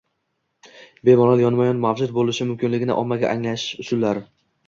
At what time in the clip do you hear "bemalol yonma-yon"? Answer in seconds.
1.09-1.83